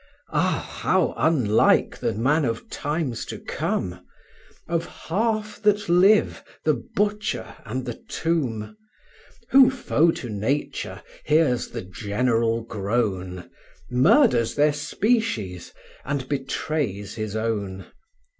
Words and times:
Ah! 0.33 0.67
how 0.81 1.13
unlike 1.15 1.99
the 1.99 2.11
man 2.11 2.43
of 2.43 2.67
times 2.71 3.23
to 3.25 3.37
come! 3.37 4.03
Of 4.67 4.85
half 4.87 5.61
that 5.61 5.89
live 5.89 6.43
the 6.63 6.73
butcher 6.95 7.55
and 7.65 7.85
the 7.85 8.01
tomb; 8.07 8.75
Who, 9.49 9.69
foe 9.69 10.09
to 10.13 10.27
nature, 10.27 11.03
hears 11.23 11.67
the 11.67 11.83
general 11.83 12.63
groan, 12.63 13.51
Murders 13.91 14.55
their 14.55 14.73
species, 14.73 15.71
and 16.03 16.27
betrays 16.27 17.13
his 17.13 17.35
own. 17.35 17.85